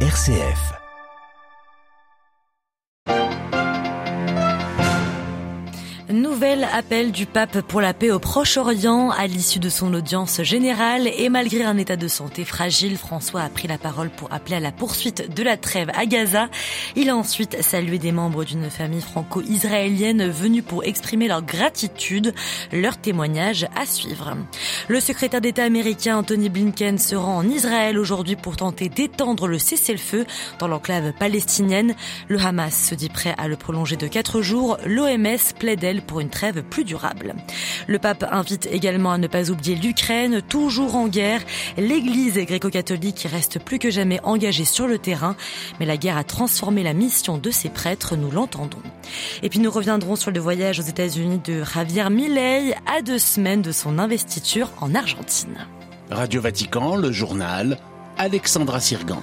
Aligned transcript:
RCF. 0.00 0.85
Appel 6.64 7.12
du 7.12 7.26
pape 7.26 7.60
pour 7.60 7.80
la 7.80 7.92
paix 7.92 8.10
au 8.10 8.18
Proche-Orient 8.18 9.10
à 9.10 9.26
l'issue 9.26 9.58
de 9.58 9.68
son 9.68 9.92
audience 9.92 10.42
générale 10.42 11.06
et 11.06 11.28
malgré 11.28 11.64
un 11.64 11.76
état 11.76 11.96
de 11.96 12.08
santé 12.08 12.44
fragile, 12.44 12.96
François 12.96 13.42
a 13.42 13.48
pris 13.48 13.68
la 13.68 13.78
parole 13.78 14.10
pour 14.10 14.32
appeler 14.32 14.56
à 14.56 14.60
la 14.60 14.72
poursuite 14.72 15.34
de 15.34 15.42
la 15.42 15.56
trêve 15.56 15.90
à 15.94 16.06
Gaza. 16.06 16.48
Il 16.94 17.10
a 17.10 17.16
ensuite 17.16 17.62
salué 17.62 17.98
des 17.98 18.12
membres 18.12 18.44
d'une 18.44 18.70
famille 18.70 19.02
franco-israélienne 19.02 20.28
venus 20.28 20.64
pour 20.66 20.84
exprimer 20.84 21.28
leur 21.28 21.42
gratitude, 21.42 22.34
leur 22.72 22.96
témoignage 22.96 23.66
à 23.76 23.84
suivre. 23.84 24.36
Le 24.88 25.00
secrétaire 25.00 25.40
d'État 25.40 25.64
américain 25.64 26.16
Anthony 26.18 26.48
Blinken 26.48 26.98
se 26.98 27.16
rend 27.16 27.36
en 27.36 27.48
Israël 27.48 27.98
aujourd'hui 27.98 28.36
pour 28.36 28.56
tenter 28.56 28.88
d'étendre 28.88 29.46
le 29.46 29.58
cessez-le-feu 29.58 30.24
dans 30.58 30.68
l'enclave 30.68 31.12
palestinienne. 31.12 31.94
Le 32.28 32.40
Hamas 32.40 32.88
se 32.88 32.94
dit 32.94 33.10
prêt 33.10 33.34
à 33.36 33.48
le 33.48 33.56
prolonger 33.56 33.96
de 33.96 34.06
quatre 34.06 34.42
jours. 34.42 34.78
L'OMS 34.86 35.54
plaide 35.58 35.84
elle 35.84 36.02
pour 36.02 36.20
une 36.20 36.30
trêve 36.30 36.45
plus 36.52 36.84
durable. 36.84 37.34
Le 37.86 37.98
pape 37.98 38.24
invite 38.30 38.68
également 38.70 39.12
à 39.12 39.18
ne 39.18 39.26
pas 39.26 39.50
oublier 39.50 39.76
l'Ukraine, 39.76 40.42
toujours 40.42 40.96
en 40.96 41.08
guerre. 41.08 41.40
L'église 41.76 42.34
gréco-catholique 42.34 43.26
reste 43.30 43.58
plus 43.58 43.78
que 43.78 43.90
jamais 43.90 44.20
engagée 44.22 44.64
sur 44.64 44.86
le 44.86 44.98
terrain, 44.98 45.36
mais 45.78 45.86
la 45.86 45.96
guerre 45.96 46.16
a 46.16 46.24
transformé 46.24 46.82
la 46.82 46.92
mission 46.92 47.38
de 47.38 47.50
ses 47.50 47.68
prêtres, 47.68 48.16
nous 48.16 48.30
l'entendons. 48.30 48.82
Et 49.42 49.48
puis 49.48 49.58
nous 49.58 49.70
reviendrons 49.70 50.16
sur 50.16 50.30
le 50.30 50.40
voyage 50.40 50.80
aux 50.80 50.82
États-Unis 50.82 51.40
de 51.44 51.64
Javier 51.64 52.10
Milei 52.10 52.74
à 52.86 53.02
deux 53.02 53.18
semaines 53.18 53.62
de 53.62 53.72
son 53.72 53.98
investiture 53.98 54.70
en 54.80 54.94
Argentine. 54.94 55.66
Radio 56.10 56.40
Vatican, 56.40 56.96
le 56.96 57.12
journal, 57.12 57.78
Alexandra 58.18 58.80
Sirgan. 58.80 59.20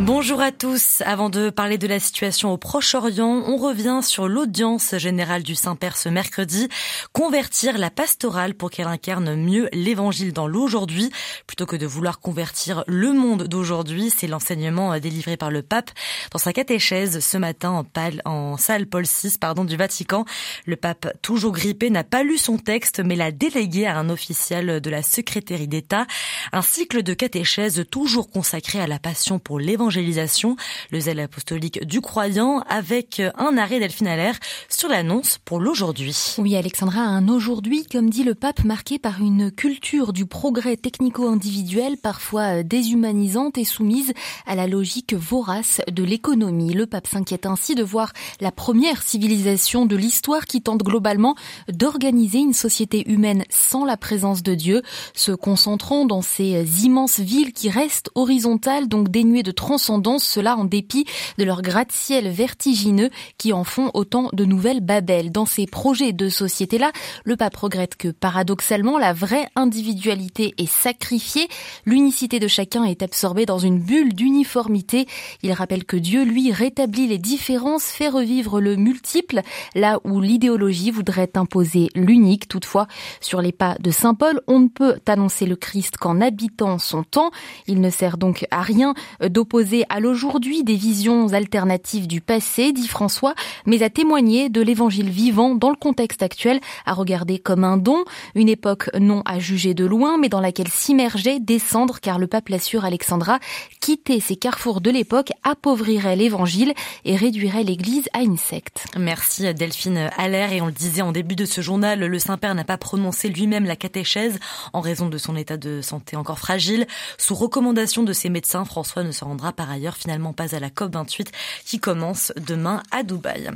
Bonjour 0.00 0.40
à 0.40 0.50
tous. 0.50 1.02
Avant 1.06 1.30
de 1.30 1.50
parler 1.50 1.78
de 1.78 1.86
la 1.86 2.00
situation 2.00 2.52
au 2.52 2.56
Proche-Orient, 2.56 3.44
on 3.46 3.56
revient 3.56 4.00
sur 4.02 4.26
l'audience 4.26 4.96
générale 4.96 5.44
du 5.44 5.54
Saint-Père 5.54 5.96
ce 5.96 6.08
mercredi. 6.08 6.68
Convertir 7.12 7.78
la 7.78 7.90
pastorale 7.90 8.54
pour 8.54 8.70
qu'elle 8.70 8.88
incarne 8.88 9.36
mieux 9.36 9.68
l'évangile 9.72 10.32
dans 10.32 10.48
l'aujourd'hui, 10.48 11.12
plutôt 11.46 11.64
que 11.64 11.76
de 11.76 11.86
vouloir 11.86 12.18
convertir 12.18 12.82
le 12.88 13.12
monde 13.12 13.44
d'aujourd'hui. 13.44 14.10
C'est 14.10 14.26
l'enseignement 14.26 14.98
délivré 14.98 15.36
par 15.36 15.52
le 15.52 15.62
pape 15.62 15.92
dans 16.32 16.40
sa 16.40 16.52
catéchèse 16.52 17.20
ce 17.20 17.38
matin 17.38 17.84
en, 17.94 18.28
en 18.28 18.56
salle 18.56 18.86
Paul 18.86 19.04
VI 19.04 19.36
pardon, 19.40 19.64
du 19.64 19.76
Vatican. 19.76 20.24
Le 20.66 20.74
pape, 20.74 21.06
toujours 21.22 21.52
grippé, 21.52 21.88
n'a 21.88 22.02
pas 22.02 22.24
lu 22.24 22.36
son 22.36 22.58
texte, 22.58 22.98
mais 22.98 23.14
l'a 23.14 23.30
délégué 23.30 23.86
à 23.86 23.96
un 23.96 24.10
officiel 24.10 24.80
de 24.80 24.90
la 24.90 25.04
secrétaire 25.04 25.64
d'État. 25.68 26.08
Un 26.50 26.62
cycle 26.62 27.04
de 27.04 27.14
catéchèse 27.14 27.84
toujours 27.92 28.28
consacré 28.28 28.80
à 28.80 28.88
la 28.88 28.98
passion 28.98 29.38
pour 29.38 29.60
l'évangile 29.60 29.83
évangélisation, 29.84 30.56
le 30.90 31.00
zèle 31.00 31.20
apostolique 31.20 31.84
du 31.84 32.00
croyant, 32.00 32.60
avec 32.70 33.20
un 33.36 33.58
arrêt 33.58 33.80
Delphine 33.80 34.06
Allaire 34.06 34.38
sur 34.70 34.88
l'annonce 34.88 35.38
pour 35.44 35.60
l'aujourd'hui. 35.60 36.16
Oui, 36.38 36.56
Alexandra, 36.56 37.00
un 37.00 37.28
aujourd'hui, 37.28 37.84
comme 37.84 38.08
dit 38.08 38.24
le 38.24 38.34
pape, 38.34 38.64
marqué 38.64 38.98
par 38.98 39.20
une 39.20 39.50
culture 39.50 40.14
du 40.14 40.24
progrès 40.24 40.78
technico-individuel, 40.78 41.98
parfois 41.98 42.62
déshumanisante 42.62 43.58
et 43.58 43.64
soumise 43.64 44.14
à 44.46 44.54
la 44.54 44.66
logique 44.66 45.12
vorace 45.12 45.82
de 45.92 46.02
l'économie. 46.02 46.72
Le 46.72 46.86
pape 46.86 47.06
s'inquiète 47.06 47.44
ainsi 47.44 47.74
de 47.74 47.82
voir 47.82 48.12
la 48.40 48.52
première 48.52 49.02
civilisation 49.02 49.84
de 49.84 49.96
l'histoire 49.96 50.46
qui 50.46 50.62
tente 50.62 50.82
globalement 50.82 51.34
d'organiser 51.68 52.38
une 52.38 52.54
société 52.54 53.10
humaine 53.10 53.44
sans 53.50 53.84
la 53.84 53.98
présence 53.98 54.42
de 54.42 54.54
Dieu, 54.54 54.80
se 55.12 55.32
concentrant 55.32 56.06
dans 56.06 56.22
ces 56.22 56.86
immenses 56.86 57.20
villes 57.20 57.52
qui 57.52 57.68
restent 57.68 58.10
horizontales, 58.14 58.88
donc 58.88 59.10
dénuées 59.10 59.42
de 59.42 59.50
transformation 59.74 59.94
cela 60.18 60.56
en 60.56 60.64
dépit 60.64 61.04
de 61.38 61.44
leur 61.44 61.62
gratte-ciel 61.62 62.28
vertigineux 62.28 63.10
qui 63.38 63.52
en 63.52 63.64
font 63.64 63.90
autant 63.94 64.28
de 64.32 64.44
nouvelles 64.44 64.80
babelles. 64.80 65.30
Dans 65.30 65.46
ces 65.46 65.66
projets 65.66 66.12
de 66.12 66.28
société-là, 66.28 66.90
le 67.24 67.36
pape 67.36 67.56
regrette 67.56 67.96
que 67.96 68.08
paradoxalement, 68.08 68.98
la 68.98 69.12
vraie 69.12 69.48
individualité 69.56 70.54
est 70.58 70.70
sacrifiée, 70.70 71.48
l'unicité 71.84 72.40
de 72.40 72.48
chacun 72.48 72.84
est 72.84 73.02
absorbée 73.02 73.46
dans 73.46 73.58
une 73.58 73.78
bulle 73.78 74.14
d'uniformité. 74.14 75.06
Il 75.42 75.52
rappelle 75.52 75.84
que 75.84 75.96
Dieu, 75.96 76.24
lui, 76.24 76.52
rétablit 76.52 77.06
les 77.06 77.18
différences, 77.18 77.84
fait 77.84 78.08
revivre 78.08 78.60
le 78.60 78.76
multiple, 78.76 79.40
là 79.74 80.00
où 80.04 80.20
l'idéologie 80.20 80.90
voudrait 80.90 81.30
imposer 81.36 81.88
l'unique. 81.94 82.48
Toutefois, 82.48 82.86
sur 83.20 83.40
les 83.40 83.52
pas 83.52 83.76
de 83.80 83.90
Saint 83.90 84.14
Paul, 84.14 84.40
on 84.46 84.60
ne 84.60 84.68
peut 84.68 84.96
annoncer 85.06 85.46
le 85.46 85.56
Christ 85.56 85.96
qu'en 85.96 86.20
habitant 86.20 86.78
son 86.78 87.02
temps. 87.04 87.30
Il 87.66 87.80
ne 87.80 87.90
sert 87.90 88.18
donc 88.18 88.46
à 88.50 88.62
rien 88.62 88.94
d'opposer 89.20 89.63
à 89.88 90.00
l'aujourd'hui 90.00 90.64
des 90.64 90.76
visions 90.76 91.32
alternatives 91.32 92.06
du 92.06 92.20
passé, 92.20 92.72
dit 92.72 92.88
François, 92.88 93.34
mais 93.66 93.82
à 93.82 93.90
témoigner 93.90 94.48
de 94.48 94.60
l'évangile 94.60 95.08
vivant 95.08 95.54
dans 95.54 95.70
le 95.70 95.76
contexte 95.76 96.22
actuel, 96.22 96.60
à 96.86 96.92
regarder 96.92 97.38
comme 97.38 97.64
un 97.64 97.76
don, 97.76 98.04
une 98.34 98.48
époque 98.48 98.90
non 98.98 99.22
à 99.24 99.38
juger 99.38 99.74
de 99.74 99.84
loin, 99.84 100.18
mais 100.18 100.28
dans 100.28 100.40
laquelle 100.40 100.68
s'immerger, 100.68 101.40
descendre, 101.40 102.00
car 102.00 102.18
le 102.18 102.26
pape 102.26 102.48
l'assure 102.48 102.84
Alexandra, 102.84 103.38
quitter 103.80 104.20
ces 104.20 104.36
carrefours 104.36 104.80
de 104.80 104.90
l'époque 104.90 105.30
appauvrirait 105.42 106.16
l'évangile 106.16 106.74
et 107.04 107.16
réduirait 107.16 107.64
l'église 107.64 108.08
à 108.12 108.22
une 108.22 108.36
secte. 108.36 108.86
Merci 108.98 109.52
Delphine 109.54 110.10
Allaire, 110.16 110.52
et 110.52 110.60
on 110.60 110.66
le 110.66 110.72
disait 110.72 111.02
en 111.02 111.12
début 111.12 111.36
de 111.36 111.44
ce 111.44 111.60
journal, 111.60 112.00
le 112.00 112.18
Saint-Père 112.18 112.54
n'a 112.54 112.64
pas 112.64 112.78
prononcé 112.78 113.28
lui-même 113.28 113.64
la 113.64 113.76
catéchèse 113.76 114.38
en 114.72 114.80
raison 114.80 115.08
de 115.08 115.18
son 115.18 115.36
état 115.36 115.56
de 115.56 115.80
santé 115.80 116.16
encore 116.16 116.38
fragile. 116.38 116.86
Sous 117.18 117.34
recommandation 117.34 118.02
de 118.02 118.12
ses 118.12 118.28
médecins, 118.28 118.64
François 118.64 119.02
ne 119.02 119.12
se 119.12 119.24
rendra 119.24 119.52
par 119.54 119.70
ailleurs 119.70 119.96
finalement 119.96 120.32
pas 120.32 120.54
à 120.54 120.60
la 120.60 120.68
COP28 120.68 121.28
qui 121.64 121.78
commence 121.78 122.32
demain 122.36 122.82
à 122.90 123.02
Dubaï. 123.02 123.50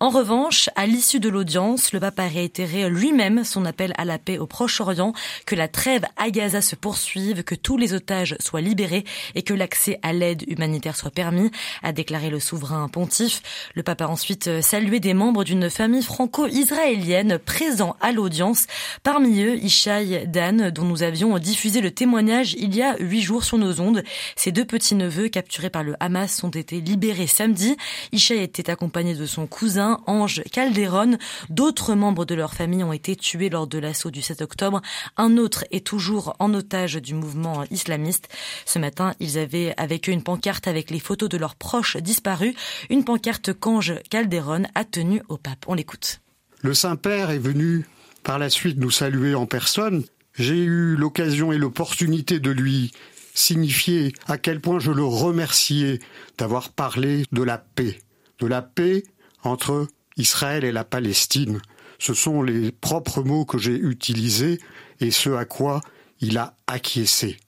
En 0.00 0.10
revanche, 0.10 0.68
à 0.76 0.86
l'issue 0.86 1.20
de 1.20 1.28
l'audience, 1.28 1.92
le 1.92 2.00
pape 2.00 2.18
a 2.18 2.28
réitéré 2.28 2.88
lui-même 2.88 3.44
son 3.44 3.64
appel 3.64 3.94
à 3.96 4.04
la 4.04 4.18
paix 4.18 4.38
au 4.38 4.46
Proche-Orient, 4.46 5.12
que 5.46 5.54
la 5.54 5.68
trêve 5.68 6.04
à 6.16 6.30
Gaza 6.30 6.60
se 6.60 6.76
poursuive, 6.76 7.44
que 7.44 7.54
tous 7.54 7.76
les 7.76 7.94
otages 7.94 8.36
soient 8.40 8.60
libérés 8.60 9.04
et 9.34 9.42
que 9.42 9.54
l'accès 9.54 9.98
à 10.02 10.12
l'aide 10.12 10.44
humanitaire 10.48 10.96
soit 10.96 11.10
permis, 11.10 11.50
a 11.82 11.92
déclaré 11.92 12.30
le 12.30 12.40
souverain 12.40 12.88
pontife. 12.88 13.42
Le 13.74 13.82
pape 13.82 14.02
a 14.02 14.08
ensuite 14.08 14.60
salué 14.60 15.00
des 15.00 15.14
membres 15.14 15.44
d'une 15.44 15.70
famille 15.70 16.02
franco-israélienne 16.02 17.38
présents 17.38 17.96
à 18.00 18.12
l'audience. 18.12 18.66
Parmi 19.02 19.42
eux, 19.42 19.56
Ishaï 19.56 20.26
Dan, 20.28 20.70
dont 20.70 20.84
nous 20.84 21.02
avions 21.02 21.38
diffusé 21.38 21.80
le 21.80 21.90
témoignage 21.90 22.54
il 22.54 22.74
y 22.74 22.82
a 22.82 22.96
huit 22.98 23.22
jours 23.22 23.44
sur 23.44 23.58
nos 23.58 23.80
ondes. 23.80 24.02
Ses 24.36 24.52
deux 24.52 24.64
petits-neveux 24.64 25.28
capturés 25.44 25.68
par 25.68 25.84
le 25.84 25.94
Hamas 26.00 26.42
ont 26.42 26.48
été 26.48 26.80
libérés 26.80 27.26
samedi. 27.26 27.76
Ishaï 28.12 28.38
était 28.38 28.70
accompagné 28.70 29.14
de 29.14 29.26
son 29.26 29.46
cousin 29.46 30.00
Ange 30.06 30.42
Calderon. 30.50 31.18
D'autres 31.50 31.94
membres 31.94 32.24
de 32.24 32.34
leur 32.34 32.54
famille 32.54 32.82
ont 32.82 32.94
été 32.94 33.14
tués 33.14 33.50
lors 33.50 33.66
de 33.66 33.78
l'assaut 33.78 34.10
du 34.10 34.22
7 34.22 34.40
octobre. 34.40 34.80
Un 35.18 35.36
autre 35.36 35.66
est 35.70 35.86
toujours 35.86 36.34
en 36.38 36.54
otage 36.54 36.94
du 36.94 37.12
mouvement 37.12 37.64
islamiste. 37.70 38.30
Ce 38.64 38.78
matin, 38.78 39.12
ils 39.20 39.36
avaient 39.36 39.74
avec 39.76 40.08
eux 40.08 40.12
une 40.12 40.22
pancarte 40.22 40.66
avec 40.66 40.90
les 40.90 40.98
photos 40.98 41.28
de 41.28 41.36
leurs 41.36 41.56
proches 41.56 41.98
disparus. 41.98 42.54
Une 42.88 43.04
pancarte 43.04 43.52
qu'Ange 43.52 43.92
Calderon 44.08 44.62
a 44.74 44.84
tenue 44.86 45.20
au 45.28 45.36
pape. 45.36 45.66
On 45.66 45.74
l'écoute. 45.74 46.20
Le 46.62 46.72
Saint-Père 46.72 47.28
est 47.28 47.38
venu 47.38 47.86
par 48.22 48.38
la 48.38 48.48
suite 48.48 48.78
nous 48.78 48.90
saluer 48.90 49.34
en 49.34 49.44
personne. 49.44 50.04
J'ai 50.38 50.56
eu 50.56 50.96
l'occasion 50.96 51.52
et 51.52 51.58
l'opportunité 51.58 52.40
de 52.40 52.50
lui 52.50 52.92
signifier 53.34 54.12
à 54.26 54.38
quel 54.38 54.60
point 54.60 54.78
je 54.78 54.92
le 54.92 55.04
remerciais 55.04 55.98
d'avoir 56.38 56.70
parlé 56.70 57.24
de 57.32 57.42
la 57.42 57.58
paix, 57.58 58.00
de 58.38 58.46
la 58.46 58.62
paix 58.62 59.02
entre 59.42 59.88
Israël 60.16 60.64
et 60.64 60.72
la 60.72 60.84
Palestine. 60.84 61.60
Ce 61.98 62.14
sont 62.14 62.42
les 62.42 62.72
propres 62.72 63.22
mots 63.22 63.44
que 63.44 63.58
j'ai 63.58 63.74
utilisés 63.74 64.60
et 65.00 65.10
ce 65.10 65.30
à 65.30 65.44
quoi 65.44 65.80
il 66.20 66.38
a 66.38 66.56
acquiescé. 66.66 67.38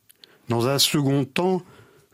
Dans 0.48 0.66
un 0.68 0.78
second 0.78 1.24
temps, 1.24 1.62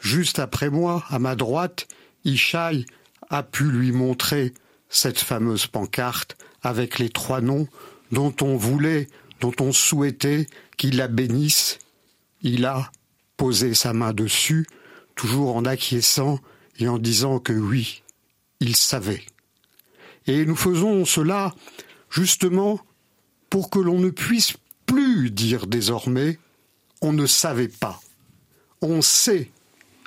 juste 0.00 0.38
après 0.38 0.70
moi, 0.70 1.04
à 1.08 1.19
ma 1.19 1.34
droite, 1.34 1.88
Ishaï 2.24 2.86
a 3.30 3.42
pu 3.42 3.64
lui 3.64 3.92
montrer 3.92 4.52
cette 4.88 5.19
fameuse 5.19 5.66
pancarte 5.66 6.36
avec 6.62 6.98
les 6.98 7.08
trois 7.08 7.40
noms 7.40 7.66
dont 8.10 8.34
on 8.42 8.56
voulait, 8.56 9.08
dont 9.40 9.54
on 9.60 9.72
souhaitait 9.72 10.46
qu'il 10.76 10.96
la 10.96 11.08
bénisse. 11.08 11.78
Il 12.42 12.66
a 12.66 12.90
poser 13.42 13.74
sa 13.74 13.92
main 13.92 14.12
dessus, 14.12 14.68
toujours 15.16 15.56
en 15.56 15.64
acquiesçant 15.64 16.38
et 16.78 16.86
en 16.86 16.96
disant 16.96 17.40
que 17.40 17.52
oui, 17.52 18.04
il 18.60 18.76
savait. 18.76 19.24
Et 20.28 20.46
nous 20.46 20.54
faisons 20.54 21.04
cela 21.04 21.52
justement 22.08 22.78
pour 23.50 23.68
que 23.68 23.80
l'on 23.80 23.98
ne 23.98 24.10
puisse 24.10 24.52
plus 24.86 25.32
dire 25.32 25.66
désormais 25.66 26.38
on 27.00 27.12
ne 27.12 27.26
savait 27.26 27.66
pas. 27.66 27.98
On 28.80 29.02
sait, 29.02 29.50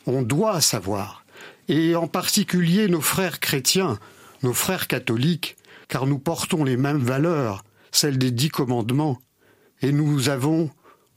on 0.06 0.22
doit 0.22 0.62
savoir. 0.62 1.26
Et 1.68 1.94
en 1.94 2.08
particulier 2.08 2.88
nos 2.88 3.02
frères 3.02 3.42
chrétiens, 3.42 4.00
nos 4.44 4.54
frères 4.54 4.88
catholiques, 4.88 5.58
car 5.90 6.06
nous 6.06 6.20
portons 6.20 6.64
les 6.64 6.78
mêmes 6.78 7.04
valeurs, 7.04 7.66
celles 7.92 8.18
des 8.18 8.32
dix 8.32 8.48
commandements, 8.50 9.20
et 9.82 9.92
nous 9.92 10.30
avons 10.30 10.70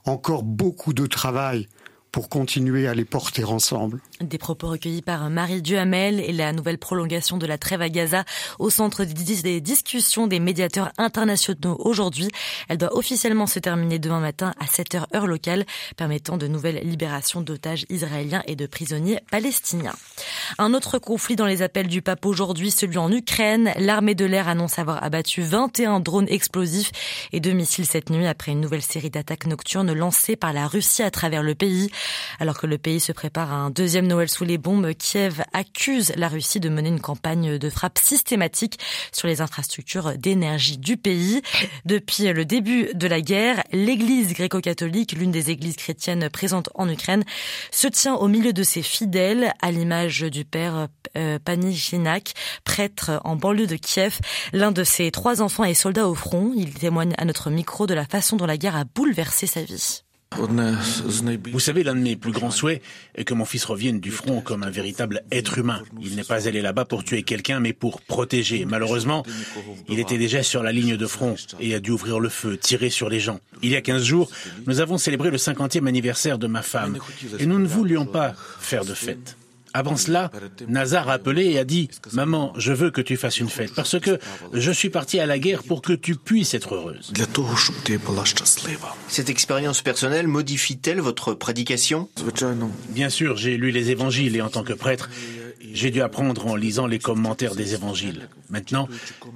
encore 0.03 0.43
beaucoup 0.43 0.91
de 0.91 1.05
travail 1.05 1.69
pour 2.11 2.29
continuer 2.29 2.87
à 2.87 2.93
les 2.93 3.05
porter 3.05 3.43
ensemble. 3.43 4.01
Des 4.21 4.37
propos 4.37 4.67
recueillis 4.67 5.01
par 5.01 5.29
Marie 5.29 5.61
Duhamel 5.61 6.19
et 6.19 6.31
la 6.31 6.53
nouvelle 6.53 6.77
prolongation 6.77 7.37
de 7.37 7.45
la 7.45 7.57
trêve 7.57 7.81
à 7.81 7.89
Gaza 7.89 8.25
au 8.57 8.69
centre 8.69 9.03
des 9.05 9.61
discussions 9.61 10.27
des 10.27 10.39
médiateurs 10.39 10.91
internationaux 10.97 11.77
aujourd'hui. 11.79 12.29
Elle 12.67 12.77
doit 12.77 12.95
officiellement 12.95 13.47
se 13.47 13.59
terminer 13.59 13.99
demain 13.99 14.19
matin 14.19 14.53
à 14.59 14.65
7h 14.65 15.05
heure 15.15 15.27
locale, 15.27 15.65
permettant 15.97 16.37
de 16.37 16.47
nouvelles 16.47 16.81
libérations 16.83 17.41
d'otages 17.41 17.85
israéliens 17.89 18.43
et 18.47 18.55
de 18.55 18.65
prisonniers 18.65 19.19
palestiniens. 19.31 19.95
Un 20.57 20.73
autre 20.73 20.97
conflit 20.97 21.35
dans 21.35 21.45
les 21.45 21.61
appels 21.61 21.87
du 21.87 22.01
pape 22.01 22.25
aujourd'hui, 22.25 22.71
celui 22.71 22.97
en 22.97 23.11
Ukraine. 23.11 23.71
L'armée 23.77 24.15
de 24.15 24.25
l'air 24.25 24.47
annonce 24.47 24.79
avoir 24.79 25.03
abattu 25.03 25.41
21 25.41 25.99
drones 25.99 26.27
explosifs 26.29 26.91
et 27.31 27.39
deux 27.39 27.53
missiles 27.53 27.85
cette 27.85 28.09
nuit 28.09 28.27
après 28.27 28.51
une 28.51 28.61
nouvelle 28.61 28.81
série 28.81 29.09
d'attaques 29.09 29.45
nocturnes 29.45 29.93
lancées 29.93 30.35
par 30.35 30.53
la 30.53 30.67
Russie 30.67 31.03
à 31.03 31.11
travers 31.11 31.43
le 31.43 31.55
pays. 31.55 31.91
Alors 32.39 32.57
que 32.57 32.67
le 32.67 32.77
pays 32.77 32.99
se 32.99 33.11
prépare 33.11 33.51
à 33.51 33.55
un 33.55 33.69
deuxième 33.69 34.07
Noël 34.07 34.29
sous 34.29 34.45
les 34.45 34.57
bombes, 34.57 34.93
Kiev 34.93 35.43
accuse 35.53 36.13
la 36.15 36.27
Russie 36.27 36.59
de 36.59 36.69
mener 36.69 36.89
une 36.89 37.01
campagne 37.01 37.57
de 37.57 37.69
frappe 37.69 37.97
systématique 37.97 38.79
sur 39.11 39.27
les 39.27 39.41
infrastructures 39.41 40.17
d'énergie 40.17 40.77
du 40.77 40.97
pays. 40.97 41.41
Depuis 41.85 42.31
le 42.31 42.45
début 42.45 42.89
de 42.93 43.07
la 43.07 43.21
guerre, 43.21 43.63
l'église 43.71 44.33
gréco-catholique, 44.33 45.13
l'une 45.13 45.31
des 45.31 45.51
églises 45.51 45.75
chrétiennes 45.75 46.29
présentes 46.29 46.69
en 46.75 46.89
Ukraine, 46.89 47.23
se 47.71 47.87
tient 47.87 48.15
au 48.15 48.27
milieu 48.27 48.53
de 48.53 48.63
ses 48.63 48.81
fidèles, 48.81 49.53
à 49.61 49.71
l'image 49.71 50.21
du 50.21 50.45
père 50.45 50.87
euh, 51.17 51.39
Panichinak, 51.39 52.33
prêtre 52.63 53.19
en 53.23 53.35
banlieue 53.35 53.67
de 53.67 53.75
Kiev. 53.75 54.19
L'un 54.53 54.71
de 54.71 54.83
ses 54.83 55.11
trois 55.11 55.41
enfants 55.41 55.63
est 55.63 55.73
soldat 55.73 56.07
au 56.07 56.15
front. 56.15 56.53
Il 56.55 56.73
témoigne 56.73 57.13
à 57.17 57.25
notre 57.25 57.49
micro 57.49 57.87
de 57.87 57.93
la 57.93 58.05
façon 58.05 58.37
dont 58.37 58.45
la 58.45 58.57
guerre 58.57 58.75
a 58.75 58.83
bouleversé 58.83 59.47
sa 59.47 59.61
vie. 59.61 60.03
Vous 60.37 61.59
savez, 61.59 61.83
l'un 61.83 61.95
de 61.95 62.01
mes 62.01 62.15
plus 62.15 62.31
grands 62.31 62.51
souhaits 62.51 62.81
est 63.15 63.23
que 63.23 63.33
mon 63.33 63.45
fils 63.45 63.65
revienne 63.65 63.99
du 63.99 64.11
front 64.11 64.41
comme 64.41 64.63
un 64.63 64.69
véritable 64.69 65.23
être 65.31 65.57
humain. 65.57 65.81
Il 66.01 66.15
n'est 66.15 66.23
pas 66.23 66.47
allé 66.47 66.61
là-bas 66.61 66.85
pour 66.85 67.03
tuer 67.03 67.23
quelqu'un, 67.23 67.59
mais 67.59 67.73
pour 67.73 68.01
protéger. 68.01 68.65
Malheureusement, 68.65 69.25
il 69.89 69.99
était 69.99 70.17
déjà 70.17 70.43
sur 70.43 70.61
la 70.61 70.71
ligne 70.71 70.97
de 70.97 71.07
front 71.07 71.35
et 71.59 71.73
a 71.73 71.79
dû 71.79 71.91
ouvrir 71.91 72.19
le 72.19 72.29
feu, 72.29 72.57
tirer 72.57 72.89
sur 72.89 73.09
les 73.09 73.19
gens. 73.19 73.39
Il 73.63 73.71
y 73.71 73.75
a 73.75 73.81
15 73.81 74.03
jours, 74.03 74.29
nous 74.67 74.79
avons 74.79 74.97
célébré 74.97 75.31
le 75.31 75.37
50e 75.37 75.87
anniversaire 75.87 76.37
de 76.37 76.47
ma 76.47 76.61
femme 76.61 76.99
et 77.39 77.45
nous 77.45 77.59
ne 77.59 77.67
voulions 77.67 78.05
pas 78.05 78.33
faire 78.59 78.85
de 78.85 78.93
fête. 78.93 79.38
Avant 79.73 79.97
cela, 79.97 80.31
Nazar 80.67 81.09
a 81.09 81.13
appelé 81.13 81.45
et 81.45 81.59
a 81.59 81.63
dit⁇ 81.63 81.89
Maman, 82.15 82.53
je 82.57 82.73
veux 82.73 82.91
que 82.91 83.01
tu 83.01 83.17
fasses 83.17 83.39
une 83.39 83.49
fête, 83.49 83.73
parce 83.75 83.99
que 83.99 84.19
je 84.53 84.71
suis 84.71 84.89
parti 84.89 85.19
à 85.19 85.25
la 85.25 85.39
guerre 85.39 85.63
pour 85.63 85.81
que 85.81 85.93
tu 85.93 86.15
puisses 86.15 86.53
être 86.53 86.75
heureuse.⁇ 86.75 87.11
Cette 89.07 89.29
expérience 89.29 89.81
personnelle 89.81 90.27
modifie-t-elle 90.27 91.01
votre 91.01 91.33
prédication? 91.33 92.09
Bien 92.89 93.09
sûr, 93.09 93.37
j'ai 93.37 93.57
lu 93.57 93.71
les 93.71 93.91
évangiles 93.91 94.35
et 94.35 94.41
en 94.41 94.49
tant 94.49 94.63
que 94.63 94.73
prêtre, 94.73 95.09
j'ai 95.73 95.91
dû 95.91 96.01
apprendre 96.01 96.47
en 96.47 96.55
lisant 96.55 96.87
les 96.87 96.99
commentaires 96.99 97.55
des 97.55 97.73
évangiles. 97.73 98.29
Maintenant, 98.49 98.87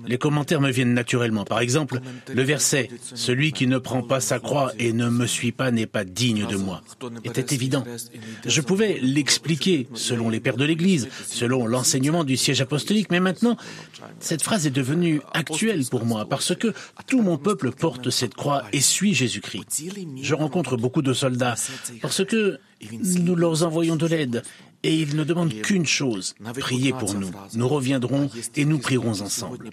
les 0.08 0.18
commentaires 0.18 0.62
me 0.62 0.72
viennent 0.72 0.94
naturellement. 0.94 1.44
Par 1.46 1.60
exemple, 1.60 2.00
le 2.34 2.42
verset⁇ 2.44 2.90
Celui 3.16 3.52
qui 3.52 3.68
ne 3.68 3.78
prend 3.78 4.02
pas 4.02 4.20
sa 4.20 4.40
croix 4.40 4.72
et 4.80 4.94
ne 4.94 5.10
me 5.10 5.28
suit 5.28 5.52
pas 5.52 5.72
n'est 5.72 5.86
pas 5.86 6.04
digne 6.04 6.48
de 6.48 6.56
moi⁇ 6.56 6.82
était 7.24 7.54
évident. 7.54 7.84
Je 8.46 8.62
pouvais 8.62 9.00
l'expliquer 9.02 9.88
selon 9.94 10.30
les 10.30 10.40
pères 10.40 10.58
de 10.58 10.66
l'Église, 10.66 11.10
selon 11.28 11.68
l'enseignement 11.68 12.24
du 12.24 12.38
siège 12.38 12.62
apostolique, 12.62 13.12
mais 13.12 13.20
maintenant, 13.20 13.58
cette 14.20 14.42
phrase 14.42 14.68
est 14.68 14.72
devenue 14.72 15.22
actuelle 15.34 15.84
pour 15.90 16.06
moi 16.06 16.28
parce 16.28 16.56
que 16.56 16.74
tout 17.08 17.22
mon 17.22 17.38
peuple 17.38 17.72
porte 17.72 18.10
cette 18.10 18.34
croix 18.34 18.64
et 18.74 18.82
suit 18.82 19.14
Jésus-Christ. 19.14 19.84
Je 20.22 20.34
rencontre 20.34 20.78
beaucoup 20.78 21.02
de 21.02 21.14
soldats 21.14 21.56
parce 22.02 22.26
que 22.26 22.60
nous 23.02 23.36
leur 23.36 23.64
envoyons 23.64 23.96
de 23.96 24.08
l'aide 24.08 24.44
et 24.84 24.94
ils 24.94 25.16
ne 25.16 25.24
demandent 25.24 25.54
qu'une 25.62 25.86
chose, 25.86 26.36
priez 26.60 26.92
pour 26.92 27.14
nous. 27.14 27.32
Nous 27.54 27.68
reviendrons 27.68 28.30
et 28.56 28.66
nous 28.66 28.80
prierons 28.80 29.22
ensemble. 29.22 29.70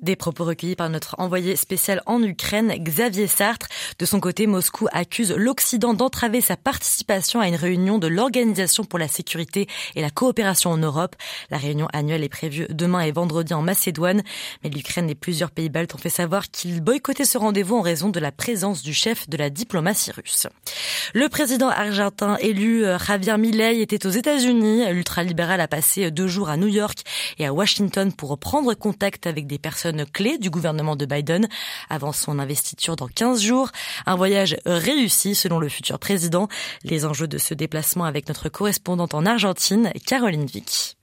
Des 0.00 0.14
propos 0.14 0.44
recueillis 0.44 0.76
par 0.76 0.88
notre 0.88 1.16
envoyé 1.18 1.56
spécial 1.56 2.00
en 2.06 2.22
Ukraine, 2.22 2.72
Xavier 2.78 3.26
Sartre. 3.26 3.66
De 3.98 4.04
son 4.04 4.20
côté, 4.20 4.46
Moscou 4.46 4.86
accuse 4.92 5.34
l'Occident 5.36 5.94
d'entraver 5.94 6.40
sa 6.40 6.56
participation 6.56 7.40
à 7.40 7.48
une 7.48 7.56
réunion 7.56 7.98
de 7.98 8.06
l'Organisation 8.06 8.84
pour 8.84 9.00
la 9.00 9.08
sécurité 9.08 9.66
et 9.96 10.00
la 10.00 10.10
coopération 10.10 10.70
en 10.70 10.78
Europe. 10.78 11.16
La 11.50 11.58
réunion 11.58 11.88
annuelle 11.92 12.22
est 12.22 12.28
prévue 12.28 12.66
demain 12.70 13.00
et 13.00 13.10
vendredi 13.10 13.54
en 13.54 13.62
Macédoine, 13.62 14.22
mais 14.62 14.70
l'Ukraine 14.70 15.10
et 15.10 15.16
plusieurs 15.16 15.50
pays 15.50 15.70
baltes 15.70 15.94
ont 15.94 15.98
fait 15.98 16.08
savoir 16.08 16.50
qu'ils 16.50 16.80
boycottaient 16.80 17.24
ce 17.24 17.38
rendez-vous 17.38 17.76
en 17.76 17.82
raison 17.82 18.10
de 18.10 18.20
la 18.20 18.30
présence 18.30 18.82
du 18.82 18.94
chef 18.94 19.28
de 19.28 19.36
la 19.36 19.50
diplomatie 19.50 20.12
russe. 20.12 20.46
Le 21.14 21.28
président 21.28 21.68
argentin 21.68 22.36
élu 22.36 22.84
euh, 22.84 22.98
Javier 22.98 23.38
Milei 23.38 23.80
était 23.80 24.06
aux 24.06 24.10
États-Unis 24.10 24.51
L'ultralibéral 24.60 25.60
a 25.60 25.68
passé 25.68 26.10
deux 26.10 26.26
jours 26.26 26.48
à 26.48 26.56
New 26.56 26.66
York 26.66 26.98
et 27.38 27.46
à 27.46 27.52
Washington 27.52 28.12
pour 28.12 28.38
prendre 28.38 28.74
contact 28.74 29.26
avec 29.26 29.46
des 29.46 29.58
personnes 29.58 30.04
clés 30.06 30.38
du 30.38 30.50
gouvernement 30.50 30.96
de 30.96 31.06
Biden 31.06 31.48
avant 31.88 32.12
son 32.12 32.38
investiture 32.38 32.96
dans 32.96 33.08
15 33.08 33.40
jours. 33.40 33.70
Un 34.06 34.16
voyage 34.16 34.56
réussi 34.66 35.34
selon 35.34 35.58
le 35.58 35.68
futur 35.68 35.98
président. 35.98 36.48
Les 36.84 37.04
enjeux 37.04 37.28
de 37.28 37.38
ce 37.38 37.54
déplacement 37.54 38.04
avec 38.04 38.28
notre 38.28 38.48
correspondante 38.48 39.14
en 39.14 39.26
Argentine, 39.26 39.92
Caroline 40.06 40.46
Vick. 40.46 40.96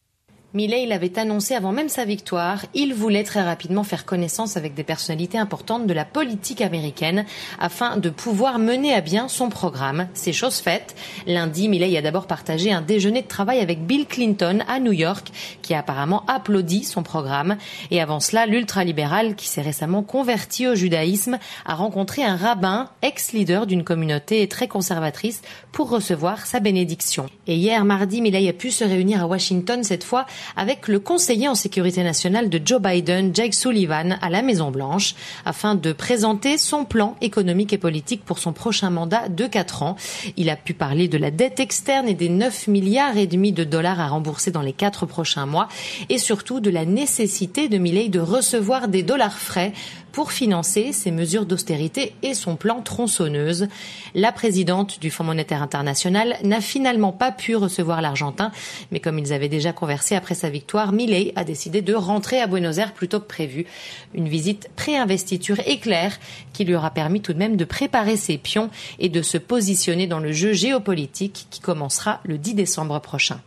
Millet 0.55 0.87
l'avait 0.87 1.19
annoncé 1.19 1.53
avant 1.53 1.71
même 1.71 1.89
sa 1.89 2.05
victoire. 2.05 2.65
Il 2.73 2.95
voulait 2.95 3.23
très 3.23 3.43
rapidement 3.43 3.83
faire 3.83 4.03
connaissance 4.03 4.57
avec 4.57 4.73
des 4.73 4.83
personnalités 4.83 5.37
importantes 5.37 5.85
de 5.85 5.93
la 5.93 6.05
politique 6.05 6.61
américaine 6.61 7.25
afin 7.59 7.97
de 7.97 8.09
pouvoir 8.09 8.57
mener 8.57 8.95
à 8.95 9.01
bien 9.01 9.27
son 9.27 9.49
programme. 9.49 10.07
C'est 10.15 10.33
chose 10.33 10.55
faite. 10.55 10.95
Lundi, 11.27 11.69
Millet 11.69 11.95
a 11.95 12.01
d'abord 12.01 12.25
partagé 12.25 12.71
un 12.71 12.81
déjeuner 12.81 13.21
de 13.21 13.27
travail 13.27 13.59
avec 13.59 13.85
Bill 13.85 14.07
Clinton 14.07 14.63
à 14.67 14.79
New 14.79 14.91
York, 14.91 15.27
qui 15.61 15.75
a 15.75 15.79
apparemment 15.79 16.25
applaudi 16.25 16.83
son 16.83 17.03
programme. 17.03 17.57
Et 17.91 18.01
avant 18.01 18.19
cela, 18.19 18.47
l'ultralibéral, 18.47 19.35
qui 19.35 19.47
s'est 19.47 19.61
récemment 19.61 20.01
converti 20.01 20.65
au 20.65 20.73
judaïsme, 20.73 21.37
a 21.67 21.75
rencontré 21.75 22.23
un 22.23 22.35
rabbin, 22.35 22.89
ex-leader 23.03 23.67
d'une 23.67 23.83
communauté 23.83 24.47
très 24.47 24.67
conservatrice, 24.67 25.43
pour 25.71 25.91
recevoir 25.91 26.47
sa 26.47 26.59
bénédiction. 26.59 27.27
Et 27.45 27.53
hier, 27.53 27.85
mardi, 27.85 28.23
Millet 28.23 28.49
a 28.49 28.53
pu 28.53 28.71
se 28.71 28.83
réunir 28.83 29.21
à 29.21 29.27
Washington 29.27 29.83
cette 29.83 30.03
fois 30.03 30.25
avec 30.55 30.87
le 30.87 30.99
conseiller 30.99 31.47
en 31.47 31.55
sécurité 31.55 32.03
nationale 32.03 32.49
de 32.49 32.61
Joe 32.63 32.81
Biden, 32.81 33.33
Jake 33.33 33.53
Sullivan, 33.53 34.17
à 34.21 34.29
la 34.29 34.41
Maison 34.41 34.71
Blanche, 34.71 35.15
afin 35.45 35.75
de 35.75 35.91
présenter 35.93 36.57
son 36.57 36.85
plan 36.85 37.15
économique 37.21 37.73
et 37.73 37.77
politique 37.77 38.23
pour 38.25 38.39
son 38.39 38.53
prochain 38.53 38.89
mandat 38.89 39.29
de 39.29 39.47
quatre 39.47 39.83
ans. 39.83 39.95
Il 40.37 40.49
a 40.49 40.55
pu 40.55 40.73
parler 40.73 41.07
de 41.07 41.17
la 41.17 41.31
dette 41.31 41.59
externe 41.59 42.07
et 42.07 42.13
des 42.13 42.29
9 42.29 42.67
milliards 42.67 43.17
et 43.17 43.27
demi 43.27 43.51
de 43.51 43.63
dollars 43.63 43.99
à 43.99 44.07
rembourser 44.07 44.51
dans 44.51 44.61
les 44.61 44.73
quatre 44.73 45.05
prochains 45.05 45.45
mois, 45.45 45.67
et 46.09 46.17
surtout 46.17 46.59
de 46.59 46.69
la 46.69 46.85
nécessité 46.85 47.69
de 47.69 47.77
Milley 47.77 48.09
de 48.09 48.19
recevoir 48.19 48.87
des 48.87 49.03
dollars 49.03 49.37
frais 49.37 49.73
pour 50.11 50.31
financer 50.31 50.93
ses 50.93 51.11
mesures 51.11 51.45
d'austérité 51.45 52.13
et 52.23 52.33
son 52.33 52.55
plan 52.55 52.81
tronçonneuse. 52.81 53.67
La 54.15 54.31
présidente 54.31 54.99
du 54.99 55.09
Fonds 55.09 55.23
monétaire 55.23 55.61
international 55.61 56.37
n'a 56.43 56.61
finalement 56.61 57.11
pas 57.11 57.31
pu 57.31 57.55
recevoir 57.55 58.01
l'Argentin, 58.01 58.51
mais 58.91 58.99
comme 58.99 59.19
ils 59.19 59.33
avaient 59.33 59.49
déjà 59.49 59.73
conversé 59.73 60.15
après 60.15 60.35
sa 60.35 60.49
victoire, 60.49 60.91
Millet 60.91 61.33
a 61.35 61.43
décidé 61.43 61.81
de 61.81 61.93
rentrer 61.93 62.39
à 62.39 62.47
Buenos 62.47 62.77
Aires 62.77 62.93
plus 62.93 63.07
tôt 63.07 63.19
que 63.19 63.27
prévu. 63.27 63.65
Une 64.13 64.27
visite 64.27 64.69
pré-investiture 64.75 65.59
éclair 65.67 66.17
qui 66.53 66.65
lui 66.65 66.75
aura 66.75 66.91
permis 66.91 67.21
tout 67.21 67.33
de 67.33 67.39
même 67.39 67.57
de 67.57 67.65
préparer 67.65 68.17
ses 68.17 68.37
pions 68.37 68.69
et 68.99 69.09
de 69.09 69.21
se 69.21 69.37
positionner 69.37 70.07
dans 70.07 70.19
le 70.19 70.31
jeu 70.31 70.53
géopolitique 70.53 71.47
qui 71.49 71.59
commencera 71.59 72.19
le 72.23 72.37
10 72.37 72.55
décembre 72.55 72.99
prochain 72.99 73.39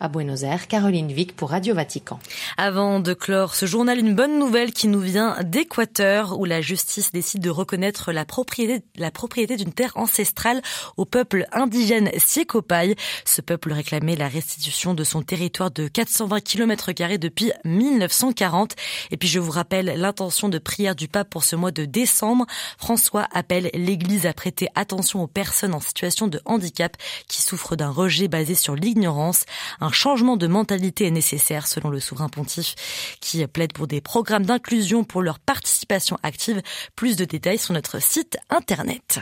à 0.00 0.08
Buenos 0.08 0.42
Aires. 0.42 0.68
Caroline 0.68 1.12
Vic 1.12 1.34
pour 1.34 1.50
Radio 1.50 1.74
Vatican. 1.74 2.18
Avant 2.56 3.00
de 3.00 3.14
clore 3.14 3.54
ce 3.54 3.66
journal, 3.66 3.98
une 3.98 4.14
bonne 4.14 4.38
nouvelle 4.38 4.72
qui 4.72 4.88
nous 4.88 5.00
vient 5.00 5.36
d'Équateur 5.42 6.38
où 6.38 6.44
la 6.44 6.60
justice 6.60 7.12
décide 7.12 7.42
de 7.42 7.50
reconnaître 7.50 8.12
la 8.12 8.24
propriété, 8.24 8.84
la 8.96 9.10
propriété 9.10 9.56
d'une 9.56 9.72
terre 9.72 9.92
ancestrale 9.94 10.62
au 10.96 11.04
peuple 11.04 11.46
indigène 11.52 12.10
Siekopay. 12.16 12.96
Ce 13.24 13.40
peuple 13.40 13.72
réclamait 13.72 14.16
la 14.16 14.28
restitution 14.28 14.94
de 14.94 15.04
son 15.04 15.22
territoire 15.22 15.70
de 15.70 15.88
420 15.88 16.40
km 16.40 16.88
depuis 17.18 17.52
1940. 17.64 18.74
Et 19.10 19.16
puis 19.16 19.28
je 19.28 19.38
vous 19.38 19.50
rappelle 19.50 19.86
l'intention 19.96 20.48
de 20.48 20.58
prière 20.58 20.94
du 20.94 21.08
pape 21.08 21.30
pour 21.30 21.44
ce 21.44 21.56
mois 21.56 21.70
de 21.70 21.84
décembre. 21.84 22.46
François 22.78 23.26
appelle 23.32 23.70
l'Église 23.74 24.26
à 24.26 24.32
prêter 24.32 24.68
attention 24.74 25.22
aux 25.22 25.26
personnes 25.26 25.74
en 25.74 25.80
situation 25.80 26.26
de 26.26 26.40
handicap 26.44 26.96
qui 27.28 27.42
souffrent 27.42 27.76
d'un 27.76 27.90
rejet 27.90 28.28
basé 28.28 28.54
sur 28.54 28.74
l'ignorance. 28.74 29.44
Un 29.80 29.92
changement 29.92 30.36
de 30.36 30.46
mentalité 30.46 31.06
est 31.06 31.10
nécessaire 31.10 31.66
selon 31.66 31.90
le 31.90 32.00
souverain 32.00 32.28
pontife 32.28 32.74
qui 33.20 33.46
plaide 33.46 33.72
pour 33.72 33.86
des 33.86 34.00
programmes 34.00 34.46
d'inclusion 34.46 35.04
pour 35.04 35.22
leur 35.22 35.38
participation 35.38 36.18
active. 36.22 36.62
Plus 36.96 37.16
de 37.16 37.24
détails 37.24 37.58
sur 37.58 37.74
notre 37.74 38.00
site 38.00 38.38
internet. 38.50 39.20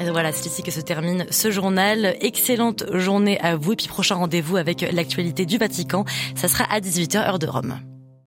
Et 0.00 0.10
voilà, 0.10 0.32
c'est 0.32 0.46
ici 0.46 0.62
que 0.62 0.72
se 0.72 0.80
termine 0.80 1.26
ce 1.30 1.50
journal. 1.52 2.16
Excellente 2.20 2.84
journée 2.92 3.40
à 3.40 3.56
vous 3.56 3.72
et 3.72 3.76
puis 3.76 3.86
prochain 3.86 4.16
rendez-vous 4.16 4.56
avec 4.56 4.80
l'actualité 4.92 5.46
du 5.46 5.58
Vatican. 5.58 6.04
Ça 6.34 6.48
sera 6.48 6.64
à 6.64 6.80
18h 6.80 7.18
heure 7.18 7.38
de 7.38 7.46
Rome. 7.46 7.78